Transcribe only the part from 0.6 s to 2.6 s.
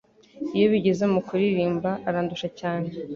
bigeze mukuririmba arandusha